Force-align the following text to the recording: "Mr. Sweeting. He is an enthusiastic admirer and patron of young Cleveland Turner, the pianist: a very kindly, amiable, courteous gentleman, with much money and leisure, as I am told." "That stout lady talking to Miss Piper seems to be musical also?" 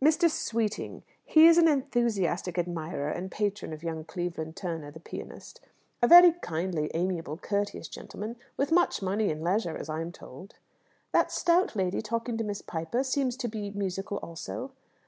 "Mr. 0.00 0.30
Sweeting. 0.30 1.02
He 1.24 1.48
is 1.48 1.58
an 1.58 1.66
enthusiastic 1.66 2.56
admirer 2.56 3.08
and 3.08 3.32
patron 3.32 3.72
of 3.72 3.82
young 3.82 4.04
Cleveland 4.04 4.54
Turner, 4.54 4.92
the 4.92 5.00
pianist: 5.00 5.60
a 6.00 6.06
very 6.06 6.30
kindly, 6.34 6.88
amiable, 6.94 7.36
courteous 7.36 7.88
gentleman, 7.88 8.36
with 8.56 8.70
much 8.70 9.02
money 9.02 9.28
and 9.28 9.42
leisure, 9.42 9.76
as 9.76 9.88
I 9.88 10.00
am 10.00 10.12
told." 10.12 10.54
"That 11.10 11.32
stout 11.32 11.74
lady 11.74 12.00
talking 12.00 12.36
to 12.38 12.44
Miss 12.44 12.62
Piper 12.62 13.02
seems 13.02 13.36
to 13.38 13.48
be 13.48 13.70
musical 13.72 14.18
also?" 14.18 14.70